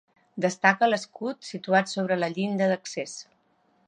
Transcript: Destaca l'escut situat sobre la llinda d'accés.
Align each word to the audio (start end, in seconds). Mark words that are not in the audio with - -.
Destaca 0.43 0.87
l'escut 0.89 1.49
situat 1.49 1.91
sobre 1.93 2.17
la 2.21 2.31
llinda 2.37 2.71
d'accés. 2.73 3.15